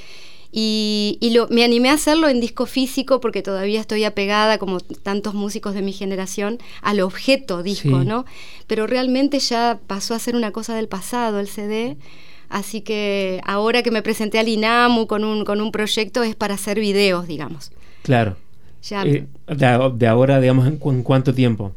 Y, 0.51 1.31
lo, 1.33 1.47
me 1.49 1.63
animé 1.63 1.89
a 1.89 1.93
hacerlo 1.93 2.27
en 2.27 2.39
disco 2.39 2.65
físico 2.65 3.21
porque 3.21 3.43
todavía 3.43 3.79
estoy 3.79 4.03
apegada, 4.03 4.57
como 4.57 4.79
tantos 4.79 5.33
músicos 5.35 5.75
de 5.75 5.81
mi 5.81 5.93
generación, 5.93 6.57
al 6.81 7.01
objeto 7.01 7.61
disco, 7.61 8.03
¿no? 8.03 8.25
Pero 8.65 8.87
realmente 8.87 9.39
ya 9.39 9.79
pasó 9.85 10.15
a 10.15 10.19
ser 10.19 10.35
una 10.35 10.51
cosa 10.51 10.75
del 10.75 10.87
pasado 10.87 11.39
el 11.39 11.47
CD. 11.47 11.97
Así 12.49 12.81
que 12.81 13.41
ahora 13.45 13.83
que 13.83 13.91
me 13.91 14.01
presenté 14.01 14.39
al 14.39 14.47
INAMU 14.47 15.05
con 15.05 15.23
un, 15.23 15.45
con 15.45 15.61
un 15.61 15.71
proyecto 15.71 16.23
es 16.23 16.35
para 16.35 16.55
hacer 16.55 16.79
videos, 16.79 17.27
digamos. 17.27 17.71
Claro. 18.01 18.35
Eh, 18.91 19.27
de, 19.47 20.07
ahora, 20.07 20.39
digamos, 20.39 20.65
¿en, 20.65 20.79
¿en 20.83 21.03
cuánto 21.03 21.33
tiempo? 21.33 21.73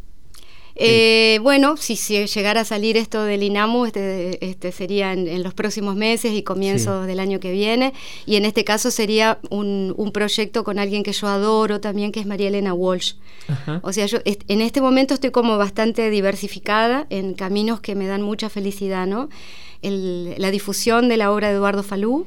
Eh, 0.74 1.38
bueno, 1.42 1.76
si, 1.76 1.96
llegara 1.96 2.62
a 2.62 2.64
salir 2.64 2.96
esto 2.96 3.24
del 3.24 3.42
INAMU, 3.42 3.86
este, 3.86 4.44
este 4.44 4.72
sería 4.72 5.12
en, 5.12 5.42
los 5.42 5.54
próximos 5.54 5.96
meses 5.96 6.32
y 6.32 6.42
comienzos 6.42 7.06
del 7.06 7.20
año 7.20 7.40
que 7.40 7.52
viene. 7.52 7.92
Y 8.26 8.36
en 8.36 8.44
este 8.44 8.64
caso 8.64 8.90
sería 8.90 9.38
un, 9.50 10.10
proyecto 10.12 10.64
con 10.64 10.78
alguien 10.78 11.02
que 11.02 11.12
yo 11.12 11.26
adoro 11.28 11.80
también, 11.80 12.12
que 12.12 12.20
es 12.20 12.26
María 12.26 12.48
Elena 12.48 12.74
Walsh. 12.74 13.14
O 13.82 13.92
sea, 13.92 14.06
yo 14.06 14.18
en 14.24 14.60
este 14.60 14.80
momento 14.80 15.14
estoy 15.14 15.30
como 15.30 15.58
bastante 15.58 16.10
diversificada 16.10 17.06
en 17.10 17.34
caminos 17.34 17.80
que 17.80 17.94
me 17.94 18.06
dan 18.06 18.22
mucha 18.22 18.48
felicidad, 18.48 19.06
¿no? 19.06 19.28
la 19.82 20.50
difusión 20.52 21.08
de 21.08 21.16
la 21.16 21.32
obra 21.32 21.48
de 21.48 21.54
Eduardo 21.54 21.82
Falú. 21.82 22.26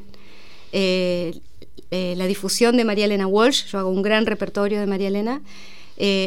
Eh, 0.73 1.39
eh, 1.91 2.15
la 2.17 2.25
difusión 2.25 2.75
de 2.75 2.83
María 2.83 3.05
Elena 3.05 3.27
Walsh, 3.27 3.67
yo 3.67 3.79
hago 3.79 3.89
un 3.89 4.01
gran 4.01 4.25
repertorio 4.25 4.79
de 4.79 4.87
María 4.87 5.07
Elena, 5.07 5.41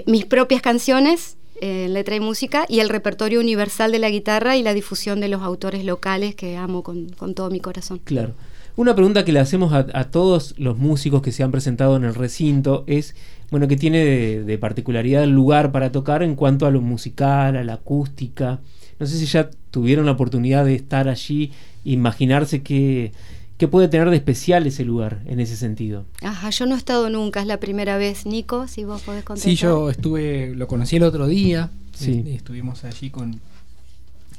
mis 0.07 0.25
propias 0.25 0.63
canciones, 0.63 1.38
letra 1.61 2.17
y 2.17 2.21
música, 2.21 2.65
y 2.69 2.81
el 2.81 2.89
repertorio 2.89 3.41
universal 3.41 3.93
de 3.93 3.99
la 3.99 4.11
guitarra 4.11 4.57
y 4.57 4.63
la 4.63 4.75
difusión 4.75 5.21
de 5.21 5.29
los 5.29 5.43
autores 5.43 5.85
locales 5.85 6.35
que 6.35 6.57
amo 6.57 6.83
con, 6.83 7.09
todo 7.35 7.51
mi 7.51 7.61
corazón. 7.61 8.01
Claro. 8.05 8.35
Una 8.77 8.95
pregunta 8.95 9.25
que 9.25 9.33
le 9.33 9.41
hacemos 9.41 9.73
a, 9.73 10.05
todos 10.05 10.55
los 10.57 10.79
músicos 10.79 11.21
que 11.21 11.33
se 11.33 11.43
han 11.43 11.51
presentado 11.51 11.97
en 11.97 12.05
el 12.05 12.15
recinto 12.15 12.85
es, 12.87 13.17
bueno, 13.51 13.67
¿qué 13.67 13.77
tiene 13.77 14.05
de, 14.05 14.59
particularidad 14.59 15.25
el 15.25 15.31
lugar 15.31 15.73
para 15.73 15.91
tocar 15.91 16.23
en 16.23 16.37
cuanto 16.37 16.65
a 16.65 16.71
lo 16.71 16.81
musical, 16.81 17.57
a 17.57 17.65
la 17.65 17.75
acústica? 17.75 18.61
No 19.01 19.07
sé 19.07 19.19
si 19.19 19.27
ya 19.27 19.51
tuvieron 19.73 20.07
la 20.07 20.13
oportunidad 20.13 20.65
de 20.65 20.77
estar 20.77 21.09
allí, 21.09 21.51
imaginarse 21.85 22.63
que 22.63 23.11
¿Qué 23.59 23.67
puede 23.67 23.89
tener 23.89 24.09
de 24.09 24.17
especial 24.17 24.69
ese 24.69 24.85
lugar 24.85 25.21
en 25.27 25.41
ese 25.41 25.57
sentido? 25.57 26.07
Ajá, 26.23 26.51
yo 26.51 26.65
no 26.65 26.77
he 26.77 26.79
estado 26.79 27.11
nunca, 27.11 27.41
es 27.41 27.47
la 27.49 27.59
primera 27.59 27.99
vez. 27.99 28.25
Nico, 28.25 28.69
si 28.69 28.85
vos 28.85 29.03
podés 29.03 29.25
contestar. 29.25 29.51
Sí, 29.51 29.57
yo 29.57 29.91
estuve, 29.91 30.55
lo 30.55 30.69
conocí 30.69 30.95
el 30.97 31.03
otro 31.03 31.27
día. 31.27 31.71
Sí. 31.93 32.23
Eh, 32.25 32.37
estuvimos 32.37 32.85
allí 32.85 33.11
con, 33.11 33.41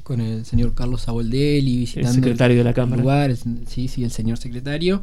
con 0.04 0.22
el 0.22 0.46
señor 0.46 0.74
Carlos 0.74 1.02
Saboldelli 1.02 1.80
visitando 1.80 2.10
el 2.12 2.16
secretario 2.16 2.58
de 2.60 2.64
la 2.64 2.74
Cámara. 2.74 3.02
Lugar, 3.02 3.36
sí, 3.68 3.90
sí, 3.90 4.06
el 4.06 4.12
señor 4.12 4.38
secretario. 4.38 5.02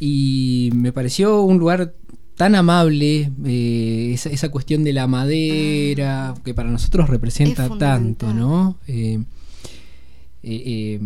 Y 0.00 0.70
me 0.74 0.90
pareció 0.92 1.42
un 1.42 1.58
lugar 1.58 1.92
tan 2.36 2.54
amable, 2.54 3.30
eh, 3.44 4.12
esa, 4.14 4.48
cuestión 4.48 4.84
de 4.84 4.94
la 4.94 5.06
madera, 5.06 6.30
ah. 6.30 6.34
que 6.42 6.54
para 6.54 6.70
nosotros 6.70 7.10
representa 7.10 7.68
tanto, 7.76 8.32
¿no? 8.32 8.78
Eh, 8.88 9.22
eh, 10.42 10.98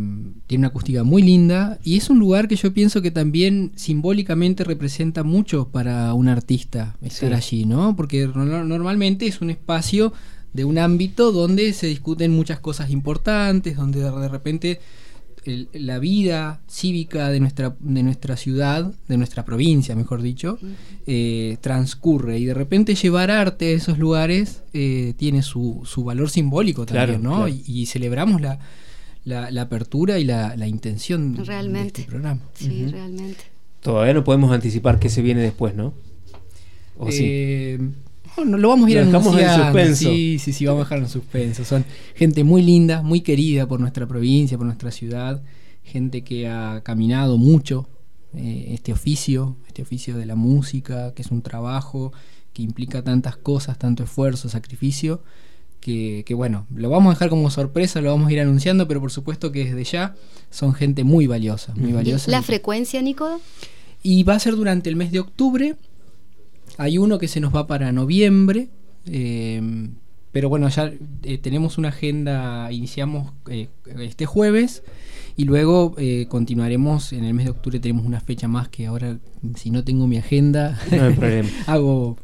tiene 0.46 0.60
una 0.60 0.68
acústica 0.68 1.02
muy 1.02 1.22
linda. 1.22 1.78
Y 1.82 1.96
es 1.96 2.10
un 2.10 2.18
lugar 2.18 2.48
que 2.48 2.56
yo 2.56 2.72
pienso 2.72 3.02
que 3.02 3.10
también 3.10 3.72
simbólicamente 3.74 4.64
representa 4.64 5.24
mucho 5.24 5.68
para 5.68 6.14
un 6.14 6.28
artista 6.28 6.96
estar 7.02 7.34
allí, 7.34 7.64
¿no? 7.64 7.96
Porque 7.96 8.28
normalmente 8.28 9.26
es 9.26 9.40
un 9.40 9.50
espacio 9.50 10.12
de 10.52 10.64
un 10.64 10.78
ámbito 10.78 11.32
donde 11.32 11.72
se 11.72 11.88
discuten 11.88 12.30
muchas 12.30 12.60
cosas 12.60 12.90
importantes, 12.90 13.76
donde 13.76 14.00
de 14.00 14.28
repente 14.28 14.80
la 15.72 15.98
vida 15.98 16.60
cívica 16.68 17.28
de 17.28 17.38
nuestra, 17.38 17.76
de 17.80 18.02
nuestra 18.02 18.36
ciudad, 18.36 18.90
de 19.08 19.18
nuestra 19.18 19.44
provincia, 19.44 19.94
mejor 19.94 20.22
dicho, 20.22 20.58
eh, 21.06 21.58
transcurre. 21.60 22.38
Y 22.38 22.46
de 22.46 22.54
repente 22.54 22.94
llevar 22.94 23.30
arte 23.30 23.66
a 23.66 23.76
esos 23.76 23.98
lugares 23.98 24.62
eh, 24.72 25.12
tiene 25.18 25.42
su, 25.42 25.82
su, 25.84 26.04
valor 26.04 26.30
simbólico 26.30 26.86
también, 26.86 27.22
¿no? 27.22 27.46
y 27.48 27.84
celebramos 27.86 28.40
la, 28.40 28.58
la, 29.24 29.62
apertura 29.62 30.18
y 30.18 30.24
la, 30.24 30.66
intención 30.66 31.36
realmente. 31.44 31.80
de 31.80 31.88
este 31.88 32.04
programa. 32.04 32.40
Sí, 32.54 32.86
realmente. 32.86 33.44
Todavía 33.80 34.14
no 34.14 34.24
podemos 34.24 34.52
anticipar 34.52 34.98
qué 34.98 35.08
se 35.08 35.22
viene 35.22 35.42
después, 35.42 35.74
¿no? 35.74 35.94
¿O 36.96 37.10
sí? 37.10 37.24
Eh, 37.26 37.78
lo 38.44 38.68
vamos 38.68 38.88
a 38.88 38.90
ir 38.90 38.98
a 38.98 39.02
En 39.02 39.12
suspenso. 39.12 40.10
Sí, 40.10 40.38
sí, 40.38 40.52
sí, 40.52 40.66
vamos 40.66 40.80
a 40.80 40.84
dejar 40.84 40.98
en 40.98 41.08
suspenso. 41.08 41.64
Son 41.64 41.84
gente 42.14 42.44
muy 42.44 42.62
linda, 42.62 43.02
muy 43.02 43.20
querida 43.20 43.66
por 43.66 43.80
nuestra 43.80 44.06
provincia, 44.06 44.56
por 44.56 44.66
nuestra 44.66 44.90
ciudad. 44.90 45.42
Gente 45.82 46.22
que 46.22 46.48
ha 46.48 46.80
caminado 46.82 47.36
mucho 47.36 47.88
eh, 48.34 48.70
este 48.70 48.92
oficio, 48.92 49.56
este 49.66 49.82
oficio 49.82 50.16
de 50.16 50.26
la 50.26 50.34
música, 50.34 51.12
que 51.14 51.22
es 51.22 51.30
un 51.30 51.42
trabajo 51.42 52.12
que 52.52 52.62
implica 52.62 53.02
tantas 53.02 53.36
cosas, 53.36 53.78
tanto 53.78 54.04
esfuerzo, 54.04 54.48
sacrificio 54.48 55.22
que, 55.84 56.34
bueno, 56.34 56.66
lo 56.74 56.88
vamos 56.88 57.10
a 57.10 57.14
dejar 57.14 57.28
como 57.28 57.50
sorpresa, 57.50 58.00
lo 58.00 58.10
vamos 58.10 58.28
a 58.28 58.32
ir 58.32 58.40
anunciando, 58.40 58.88
pero 58.88 59.00
por 59.02 59.10
supuesto 59.10 59.52
que 59.52 59.66
desde 59.66 59.84
ya 59.84 60.14
son 60.50 60.72
gente 60.72 61.04
muy 61.04 61.26
valiosa, 61.26 61.74
muy 61.74 61.92
valiosa. 61.92 62.30
¿La 62.30 62.40
frecuencia, 62.40 63.02
Nico? 63.02 63.38
Y 64.02 64.22
va 64.22 64.34
a 64.34 64.38
ser 64.38 64.56
durante 64.56 64.88
el 64.88 64.96
mes 64.96 65.12
de 65.12 65.20
octubre. 65.20 65.76
Hay 66.78 66.96
uno 66.96 67.18
que 67.18 67.28
se 67.28 67.38
nos 67.40 67.54
va 67.54 67.66
para 67.66 67.92
noviembre. 67.92 68.68
Eh, 69.06 69.60
pero 70.32 70.48
bueno, 70.48 70.68
ya 70.70 70.90
eh, 71.22 71.36
tenemos 71.36 71.76
una 71.76 71.88
agenda, 71.88 72.72
iniciamos 72.72 73.32
eh, 73.50 73.68
este 74.00 74.24
jueves 74.24 74.82
y 75.36 75.44
luego 75.44 75.96
continuaremos 76.28 77.12
en 77.12 77.24
el 77.24 77.34
mes 77.34 77.44
de 77.44 77.50
octubre. 77.50 77.78
Tenemos 77.78 78.06
una 78.06 78.20
fecha 78.20 78.48
más 78.48 78.68
que 78.68 78.86
ahora, 78.86 79.18
si 79.56 79.70
no 79.70 79.84
tengo 79.84 80.06
mi 80.06 80.16
agenda, 80.16 80.80
no 80.90 81.04
hay 81.04 81.12
problema. 81.12 81.48
hago 81.66 82.16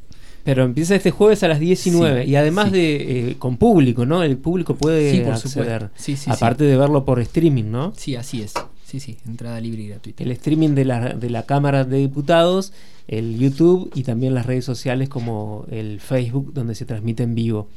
Pero 0.45 0.65
empieza 0.65 0.95
este 0.95 1.11
jueves 1.11 1.43
a 1.43 1.49
las 1.49 1.61
19 1.61 2.25
y 2.25 2.37
además 2.37 2.73
de 2.73 3.31
eh, 3.31 3.37
con 3.39 3.57
público, 3.57 4.07
¿no? 4.07 4.23
El 4.23 4.39
público 4.39 4.75
puede 4.75 5.25
acceder, 5.27 5.91
aparte 6.27 6.65
de 6.65 6.77
verlo 6.77 7.05
por 7.05 7.21
streaming, 7.21 7.71
¿no? 7.71 7.93
Sí, 7.97 8.17
así 8.17 8.43
es. 8.43 8.55
Sí, 8.85 8.99
sí, 8.99 9.19
entrada 9.25 9.61
libre 9.61 9.83
y 9.83 9.89
gratuita. 9.89 10.25
El 10.25 10.33
streaming 10.33 10.71
de 10.71 10.85
la, 10.85 11.15
de 11.15 11.31
la 11.31 11.45
Cámara 11.45 11.85
de 11.85 11.99
Diputados, 11.99 12.73
el 13.07 13.39
YouTube 13.39 13.89
y 13.95 14.03
también 14.03 14.35
las 14.35 14.47
redes 14.47 14.65
sociales 14.65 15.09
como 15.09 15.65
el 15.71 16.01
Facebook 16.01 16.53
donde 16.53 16.75
se 16.75 16.87
transmite 16.87 17.23
en 17.23 17.37
vivo. 17.37 17.69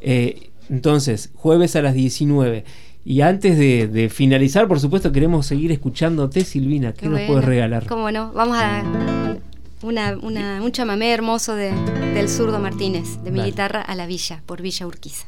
Eh, 0.00 0.50
entonces, 0.68 1.30
jueves 1.34 1.76
a 1.76 1.82
las 1.82 1.94
19. 1.94 2.64
Y 3.04 3.20
antes 3.20 3.56
de, 3.56 4.10
finalizar, 4.12 4.66
por 4.66 4.80
supuesto, 4.80 5.12
queremos 5.12 5.46
seguir 5.46 5.70
escuchándote, 5.70 6.44
Silvina. 6.44 6.92
¿Qué, 6.92 7.08
nos 7.08 7.20
puedes 7.20 7.44
regalar? 7.44 7.86
Cómo 7.86 8.10
no, 8.10 8.32
vamos 8.32 8.58
a 8.58 9.36
una, 9.82 10.16
un 10.16 10.72
chamamé 10.72 11.12
hermoso 11.12 11.54
de, 11.54 11.72
del 12.14 12.28
zurdo 12.28 12.58
Martínez, 12.58 13.22
de 13.22 13.30
mi 13.30 13.42
guitarra 13.42 13.80
a 13.80 13.94
la 13.94 14.06
villa, 14.06 14.42
por 14.46 14.62
Villa 14.62 14.86
Urquiza. 14.86 15.26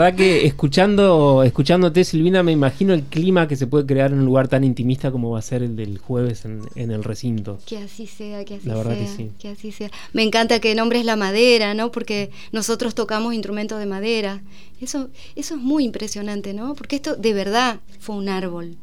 Verdad 0.00 0.16
que 0.16 0.46
escuchando, 0.46 1.42
escuchándote, 1.42 2.04
Silvina, 2.04 2.42
me 2.42 2.52
imagino 2.52 2.94
el 2.94 3.02
clima 3.02 3.46
que 3.46 3.56
se 3.56 3.66
puede 3.66 3.84
crear 3.84 4.12
en 4.12 4.20
un 4.20 4.24
lugar 4.24 4.48
tan 4.48 4.64
intimista 4.64 5.10
como 5.10 5.30
va 5.30 5.38
a 5.38 5.42
ser 5.42 5.62
el 5.62 5.76
del 5.76 5.98
jueves 5.98 6.46
en, 6.46 6.62
el 6.74 7.04
recinto. 7.04 7.58
Que 7.66 7.78
así 7.78 8.06
sea, 8.06 8.44
que 8.46 8.54
así 8.54 8.66
la 8.66 8.76
verdad 8.76 8.96
sea. 9.16 9.28
Que, 9.38 9.48
así 9.48 9.72
sea. 9.72 9.90
Me 10.14 10.22
encanta 10.22 10.58
que 10.58 10.74
nombres 10.74 11.04
la 11.04 11.16
madera, 11.16 11.74
¿no? 11.74 11.92
Porque 11.92 12.30
nosotros 12.50 12.94
tocamos 12.94 13.34
instrumentos 13.34 13.78
de 13.78 13.84
madera. 13.84 14.42
Eso, 14.80 15.10
eso 15.36 15.54
es 15.54 15.60
muy 15.60 15.84
impresionante, 15.84 16.54
¿no? 16.54 16.74
Porque 16.74 16.96
esto 16.96 17.16
de 17.16 17.34
verdad 17.34 17.80
fue 17.98 18.16
un 18.16 18.30
árbol. 18.30 18.76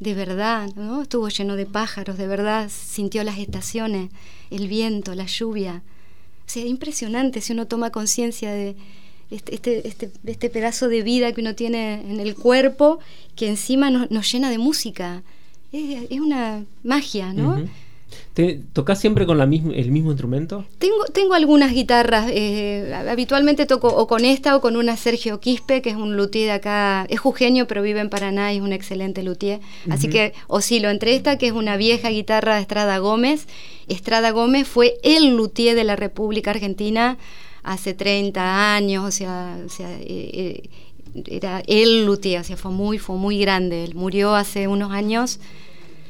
De 0.00 0.14
verdad, 0.14 0.70
¿no? 0.74 1.02
Estuvo 1.02 1.28
lleno 1.28 1.54
de 1.54 1.66
pájaros, 1.66 2.18
de 2.18 2.26
verdad 2.26 2.68
sintió 2.68 3.22
las 3.22 3.38
estaciones, 3.38 4.10
el 4.50 4.66
viento, 4.66 5.14
la 5.14 5.26
lluvia. 5.26 5.82
O 6.46 6.50
sea, 6.50 6.64
impresionante 6.64 7.40
si 7.40 7.52
uno 7.52 7.66
toma 7.66 7.90
conciencia 7.90 8.50
de, 8.52 8.74
este, 9.30 9.54
este, 9.54 9.88
este, 9.88 10.10
este, 10.26 10.50
pedazo 10.50 10.88
de 10.88 11.02
vida 11.02 11.32
que 11.32 11.40
uno 11.40 11.54
tiene 11.54 12.00
en 12.00 12.20
el 12.20 12.34
cuerpo, 12.34 12.98
que 13.36 13.48
encima 13.48 13.90
nos, 13.90 14.32
llena 14.32 14.50
de 14.50 14.58
música. 14.58 15.22
Es, 15.70 16.20
una 16.20 16.64
magia, 16.82 17.34
¿no? 17.34 17.62
¿Te, 18.32 18.60
¿Tocas 18.72 18.98
siempre 18.98 19.26
con 19.26 19.36
la 19.36 19.44
el 19.44 19.90
mismo 19.90 20.10
instrumento? 20.10 20.64
Tengo, 20.78 21.04
tengo 21.12 21.34
algunas 21.34 21.72
guitarras. 21.72 22.30
Eh, 22.32 22.94
habitualmente 22.94 23.66
toco 23.66 23.88
o 23.88 24.06
con 24.06 24.24
esta 24.24 24.56
o 24.56 24.60
con 24.62 24.76
una 24.76 24.96
Sergio 24.96 25.40
Quispe, 25.40 25.82
que 25.82 25.90
es 25.90 25.96
un 25.96 26.16
luthier 26.16 26.46
de 26.46 26.52
acá. 26.52 27.06
Es 27.10 27.20
jujeño, 27.20 27.66
pero 27.66 27.82
vive 27.82 28.00
en 28.00 28.08
Paraná 28.08 28.52
y 28.52 28.56
es 28.56 28.62
un 28.62 28.72
excelente 28.72 29.22
luthier. 29.22 29.60
Así 29.90 30.08
que 30.08 30.32
oscilo 30.46 30.88
entre 30.88 31.14
esta, 31.14 31.36
que 31.36 31.48
es 31.48 31.52
una 31.52 31.76
vieja 31.76 32.08
guitarra 32.08 32.54
de 32.54 32.62
Estrada 32.62 32.96
Gómez. 32.98 33.46
Estrada 33.88 34.30
Gómez 34.30 34.66
fue 34.66 34.94
el 35.02 35.36
luthier 35.36 35.74
de 35.74 35.84
la 35.84 35.96
República 35.96 36.52
Argentina 36.52 37.18
hace 37.68 37.92
30 37.92 38.74
años, 38.74 39.04
o 39.04 39.10
sea, 39.10 39.58
eh, 39.60 39.70
eh, 40.02 40.70
era 41.26 41.62
el 41.66 42.06
luthier, 42.06 42.40
o 42.40 42.44
sea, 42.44 42.56
fue 42.56 42.70
muy, 42.70 42.98
fue 42.98 43.16
muy 43.16 43.38
grande. 43.38 43.84
Él 43.84 43.94
murió 43.94 44.34
hace 44.34 44.68
unos 44.68 44.90
años, 44.90 45.38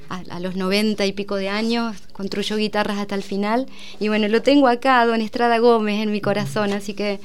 a, 0.08 0.40
los 0.40 0.54
90 0.54 1.04
y 1.04 1.12
pico 1.12 1.34
de 1.34 1.48
años, 1.48 1.96
construyó 2.12 2.56
guitarras 2.56 2.98
hasta 2.98 3.16
el 3.16 3.24
final. 3.24 3.66
Y 3.98 4.08
bueno, 4.08 4.28
lo 4.28 4.40
tengo 4.40 4.68
acá, 4.68 5.04
Don 5.04 5.20
Estrada 5.20 5.58
Gómez, 5.58 6.00
en 6.00 6.12
mi 6.12 6.20
corazón, 6.20 6.72
así 6.72 6.94
que 6.94 7.18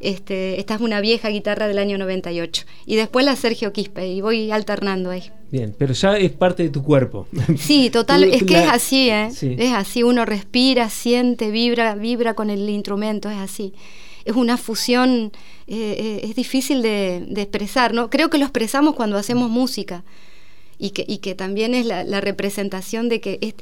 este, 0.00 0.58
esta 0.58 0.74
es 0.74 0.80
una 0.80 1.00
vieja 1.00 1.28
guitarra 1.28 1.68
del 1.68 1.78
año 1.78 1.96
98. 1.96 2.64
Y 2.86 2.96
después 2.96 3.24
la 3.24 3.36
Sergio 3.36 3.72
Quispe, 3.72 4.08
y 4.08 4.20
voy 4.20 4.50
alternando 4.50 5.10
ahí. 5.10 5.30
Bien, 5.50 5.74
pero 5.78 5.94
ya 5.94 6.16
es 6.16 6.32
parte 6.32 6.64
de 6.64 6.70
tu 6.70 6.82
cuerpo. 6.82 7.26
Sí, 7.58 7.90
total, 7.90 8.24
es 8.24 8.42
que 8.42 8.62
es 8.62 8.68
así, 8.68 9.10
¿eh? 9.10 9.28
Es 9.40 9.72
así, 9.72 10.02
uno 10.02 10.24
respira, 10.24 10.90
siente, 10.90 11.50
vibra, 11.50 11.94
vibra 11.94 12.34
con 12.34 12.50
el 12.50 12.68
instrumento, 12.68 13.30
es 13.30 13.38
así. 13.38 13.72
Es 14.24 14.34
una 14.34 14.56
fusión, 14.56 15.32
eh, 15.68 15.96
eh, 15.98 16.20
es 16.24 16.34
difícil 16.34 16.82
de, 16.82 17.26
expresar, 17.36 17.94
¿no? 17.94 18.10
Creo 18.10 18.28
que 18.28 18.38
lo 18.38 18.44
expresamos 18.44 18.96
cuando 18.96 19.16
hacemos 19.16 19.48
música 19.48 20.02
y 20.78 20.90
que, 20.90 21.04
y 21.06 21.18
que 21.18 21.36
también 21.36 21.74
es 21.74 21.86
la, 21.86 22.20
representación 22.20 23.08
de 23.08 23.20
que 23.20 23.38
es, 23.40 23.54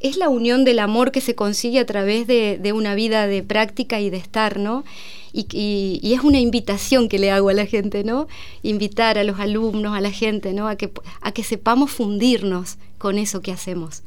es, 0.00 0.16
la 0.16 0.28
unión 0.28 0.64
del 0.64 0.78
amor 0.78 1.10
que 1.10 1.20
se 1.20 1.34
consigue 1.34 1.80
a 1.80 1.86
través 1.86 2.28
de, 2.28 2.58
de 2.62 2.72
una 2.72 2.94
vida 2.94 3.26
de 3.26 3.42
práctica 3.42 4.00
y 4.00 4.10
de 4.10 4.18
estar, 4.18 4.60
¿no? 4.60 4.84
Y, 5.32 6.00
es 6.12 6.20
una 6.20 6.40
invitación 6.40 7.08
que 7.08 7.18
le 7.18 7.30
hago 7.30 7.48
a 7.48 7.54
la 7.54 7.66
gente, 7.66 8.04
¿no? 8.04 8.28
Invitar 8.62 9.18
a 9.18 9.24
los 9.24 9.40
alumnos, 9.40 9.96
a 9.96 10.00
la 10.00 10.10
gente, 10.10 10.52
¿no? 10.52 10.68
A 10.68 10.76
que, 10.76 10.90
a 11.20 11.32
que 11.32 11.42
sepamos 11.42 11.90
fundirnos 11.90 12.76
con 12.98 13.18
eso 13.18 13.40
que 13.40 13.52
hacemos. 13.52 14.02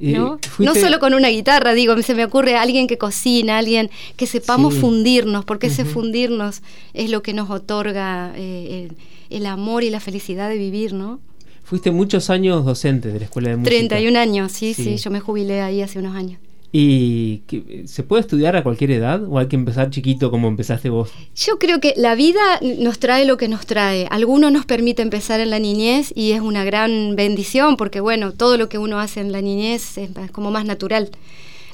¿no? 0.00 0.40
no 0.58 0.74
solo 0.74 0.98
con 0.98 1.14
una 1.14 1.28
guitarra, 1.28 1.72
digo, 1.72 2.00
se 2.02 2.14
me 2.14 2.24
ocurre 2.24 2.56
alguien 2.56 2.88
que 2.88 2.98
cocina, 2.98 3.58
alguien 3.58 3.90
que 4.16 4.26
sepamos 4.26 4.74
fundirnos, 4.74 5.44
porque 5.44 5.68
ese 5.68 5.84
fundirnos 5.84 6.62
es 6.94 7.10
lo 7.10 7.22
que 7.22 7.32
nos 7.32 7.48
otorga 7.48 8.32
eh, 8.36 8.88
el, 9.30 9.46
amor 9.46 9.84
y 9.84 9.90
la 9.90 10.00
felicidad 10.00 10.48
de 10.48 10.58
vivir, 10.58 10.92
¿no? 10.92 11.20
Fuiste 11.62 11.92
muchos 11.92 12.28
años 12.28 12.64
docente 12.64 13.12
de 13.12 13.20
la 13.20 13.24
Escuela 13.26 13.50
de 13.50 13.56
Música. 13.56 13.76
31 13.76 14.18
años, 14.18 14.52
sí, 14.52 14.74
sí, 14.74 14.96
yo 14.96 15.10
me 15.10 15.20
jubilé 15.20 15.62
ahí 15.62 15.80
hace 15.80 15.98
unos 16.00 16.16
años. 16.16 16.40
¿Y 16.76 17.42
se 17.86 18.02
puede 18.02 18.22
estudiar 18.22 18.56
a 18.56 18.64
cualquier 18.64 18.90
edad 18.90 19.22
o 19.28 19.38
hay 19.38 19.46
que 19.46 19.54
empezar 19.54 19.90
chiquito 19.90 20.32
como 20.32 20.48
empezaste 20.48 20.90
vos? 20.90 21.12
Yo 21.36 21.60
creo 21.60 21.78
que 21.78 21.94
la 21.96 22.16
vida 22.16 22.40
nos 22.80 22.98
trae 22.98 23.24
lo 23.26 23.36
que 23.36 23.46
nos 23.46 23.64
trae. 23.64 24.08
Algunos 24.10 24.50
nos 24.50 24.66
permite 24.66 25.00
empezar 25.00 25.38
en 25.38 25.50
la 25.50 25.60
niñez 25.60 26.12
y 26.16 26.32
es 26.32 26.40
una 26.40 26.64
gran 26.64 27.14
bendición 27.14 27.76
porque 27.76 28.00
bueno, 28.00 28.32
todo 28.32 28.56
lo 28.56 28.68
que 28.68 28.78
uno 28.78 28.98
hace 28.98 29.20
en 29.20 29.30
la 29.30 29.40
niñez 29.40 29.98
es 29.98 30.10
como 30.32 30.50
más 30.50 30.64
natural. 30.64 31.10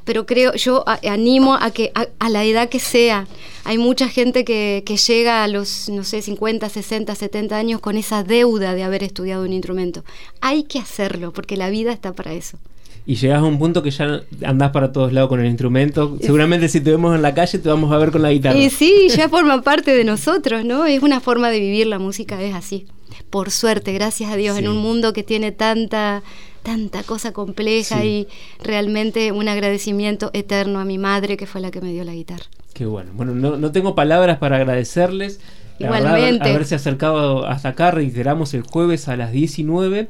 Pero 0.05 0.27
creo, 0.27 0.53
yo 0.53 0.85
animo 0.87 1.55
a 1.55 1.71
que 1.71 1.93
a, 1.95 2.29
la 2.29 2.45
edad 2.45 2.69
que 2.69 2.79
sea, 2.79 3.27
hay 3.65 3.79
mucha 3.79 4.07
gente 4.07 4.45
que, 4.45 4.83
que 4.85 4.99
llega 4.99 5.45
a 5.45 5.49
los, 5.49 5.89
no 5.89 6.05
sé, 6.05 6.21
50, 6.21 6.69
60, 6.69 7.15
70 7.15 7.57
años 7.57 7.81
con 7.81 7.97
esa 7.97 8.23
deuda 8.23 8.75
de 8.75 8.83
haber 8.83 9.03
estudiado 9.03 9.45
un 9.45 9.55
instrumento. 9.55 10.05
Hay 10.43 10.65
que 10.65 10.79
hacerlo 10.79 11.33
porque 11.33 11.57
la 11.57 11.71
vida 11.71 11.91
está 11.91 12.13
para 12.13 12.35
eso 12.35 12.59
y 13.07 13.17
llegas 13.17 13.41
a 13.41 13.45
un 13.45 13.59
punto 13.59 13.83
que 13.83 13.91
ya 13.91 14.23
andás 14.45 14.71
para 14.71 14.93
todos 14.93 15.13
lados 15.13 15.29
con 15.29 15.41
el 15.41 15.47
instrumento. 15.47 16.17
Seguramente 16.21 16.69
si 16.69 16.81
te 16.81 16.91
vemos 16.91 17.15
en 17.15 17.23
la 17.23 17.35
calle 17.35 17.59
te 17.59 17.69
vamos 17.69 17.93
a 17.93 17.99
ver 17.99 18.11
con 18.11 18.23
la 18.23 18.31
guitarra. 18.31 18.59
Y 18.59 18.71
sí, 18.71 19.09
ya 19.09 19.29
forma 19.29 19.63
parte 19.63 19.93
de 19.93 20.05
nosotros, 20.05 20.65
¿no? 20.65 20.87
Es 20.87 21.03
una 21.03 21.21
forma 21.21 21.51
de 21.51 21.61
vivir 21.61 21.87
la 21.87 21.99
música, 21.99 22.41
es 22.43 22.55
así. 22.55 22.87
Por 23.31 23.51
suerte, 23.51 23.93
gracias 23.93 24.31
a 24.31 24.37
Dios, 24.37 24.59
en 24.59 24.69
un 24.69 24.79
mundo 24.79 25.13
que 25.13 25.23
tiene 25.23 25.53
tanta 25.53 26.23
tanta 26.63 27.03
cosa 27.05 27.33
compleja 27.33 28.05
y 28.05 28.29
realmente 28.63 29.33
un 29.33 29.49
agradecimiento 29.49 30.31
eterno 30.35 30.79
a 30.79 30.85
mi 30.85 30.99
madre 30.99 31.39
que 31.39 31.47
fue 31.47 31.63
la 31.63 31.71
que 31.71 31.81
me 31.81 31.91
dio 31.93 32.05
la 32.05 32.13
guitarra. 32.13 32.45
Qué 32.75 32.85
bueno. 32.85 33.11
Bueno, 33.15 33.35
no, 33.35 33.57
no 33.57 33.73
tengo 33.73 33.95
palabras 33.95 34.39
para 34.39 34.57
agradecerles. 34.57 35.41
Igualmente. 35.79 36.51
haberse 36.51 36.75
acercado 36.75 37.47
hasta 37.47 37.71
acá, 37.71 37.91
reiteramos 37.91 38.53
el 38.53 38.63
jueves 38.63 39.09
a 39.09 39.17
las 39.17 39.33
19 39.33 40.09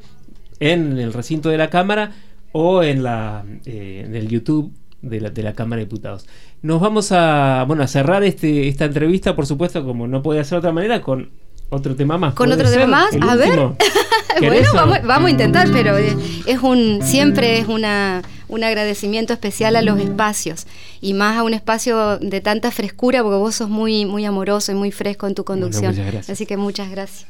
en 0.59 0.99
el 0.99 1.13
recinto 1.13 1.49
de 1.49 1.59
la 1.59 1.71
Cámara 1.71 2.13
o 2.53 2.83
en, 2.83 3.03
la, 3.03 3.45
eh, 3.65 4.05
en 4.07 4.15
el 4.15 4.29
YouTube 4.29 4.73
de 5.03 5.21
la, 5.21 5.31
de 5.31 5.43
la 5.43 5.55
Cámara 5.55 5.81
de 5.81 5.87
Diputados. 5.87 6.27
Nos 6.63 6.81
vamos 6.81 7.13
a, 7.13 7.65
bueno, 7.67 7.83
a 7.83 7.87
cerrar 7.87 8.23
este, 8.25 8.69
esta 8.69 8.85
entrevista, 8.85 9.35
por 9.35 9.47
supuesto, 9.47 9.85
como 9.85 10.07
no 10.07 10.23
puede 10.23 10.43
ser 10.45 10.53
de 10.53 10.59
otra 10.59 10.73
manera, 10.73 11.01
con 11.01 11.31
otro 11.71 11.95
tema 11.95 12.19
más. 12.19 12.35
¿Con 12.35 12.53
otro 12.53 12.71
tema 12.71 12.87
más? 12.87 13.11
A 13.21 13.37
ver. 13.37 13.59
bueno, 14.41 14.69
vamos, 14.75 14.99
vamos, 15.05 15.29
a 15.29 15.31
intentar, 15.31 15.69
pero 15.73 15.97
eh, 15.97 16.17
es 16.47 16.59
un 16.61 17.01
siempre 17.03 17.59
es 17.59 17.69
una, 17.69 18.23
un 18.49 18.65
agradecimiento 18.65 19.33
especial 19.33 19.77
a 19.77 19.83
los 19.83 19.99
espacios 20.01 20.67
y 21.01 21.15
más 21.15 21.39
a 21.39 21.45
un 21.45 21.55
espacio 21.55 22.19
de 22.19 22.41
tanta 22.41 22.71
frescura 22.71 23.23
porque 23.23 23.37
vos 23.37 23.55
sos 23.55 23.71
muy, 23.71 24.05
muy 24.05 24.25
amoroso 24.25 24.73
y 24.73 24.75
muy 24.75 24.91
fresco 24.91 25.27
en 25.27 25.35
tu 25.35 25.45
conducción. 25.45 25.95
Así 26.29 26.45
que 26.45 26.57
muchas 26.57 26.91
gracias 26.91 27.27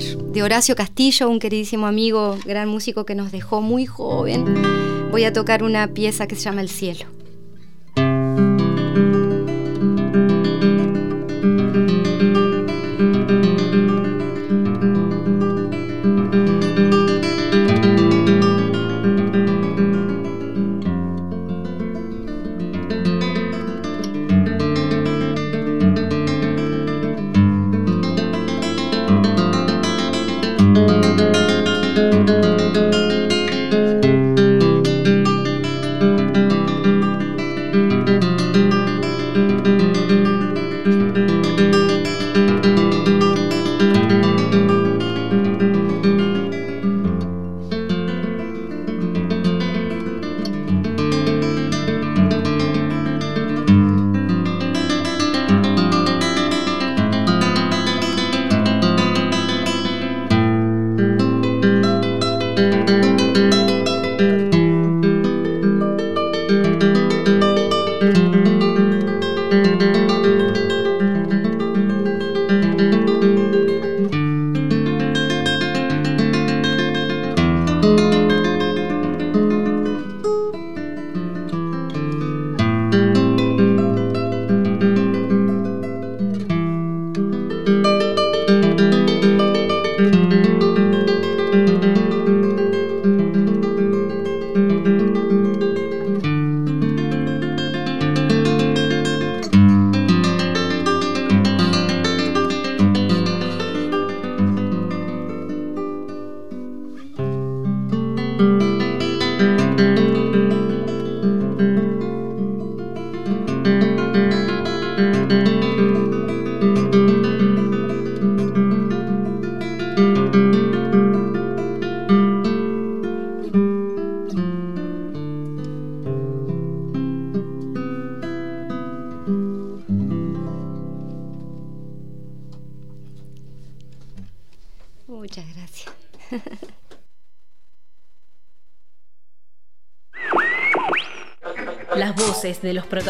de 0.00 0.42
Horacio 0.42 0.74
Castillo, 0.76 1.28
un 1.28 1.38
queridísimo 1.38 1.86
amigo, 1.86 2.38
gran 2.44 2.68
músico 2.68 3.04
que 3.04 3.14
nos 3.14 3.32
dejó 3.32 3.60
muy 3.60 3.86
joven. 3.86 4.44
Voy 5.10 5.24
a 5.24 5.32
tocar 5.32 5.62
una 5.62 5.88
pieza 5.88 6.26
que 6.26 6.36
se 6.36 6.42
llama 6.42 6.60
El 6.60 6.68
cielo. 6.68 7.06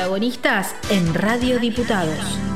Protagonistas 0.00 0.74
en 0.88 1.12
Radio 1.12 1.58
Diputados. 1.58 2.49